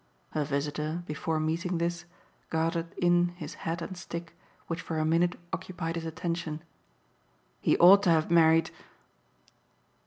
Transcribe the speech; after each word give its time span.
Her 0.31 0.43
visitor, 0.43 1.03
before 1.05 1.39
meeting 1.39 1.77
this, 1.77 2.05
gathered 2.49 2.91
in 2.97 3.27
his 3.37 3.53
hat 3.69 3.83
and 3.83 3.95
stick, 3.95 4.35
which 4.65 4.81
for 4.81 4.97
a 4.97 5.05
minute 5.05 5.39
occupied 5.53 5.93
his 5.93 6.05
attention. 6.07 6.63
"He 7.59 7.77
ought 7.77 8.01
to 8.01 8.09
have 8.09 8.31
married 8.31 8.71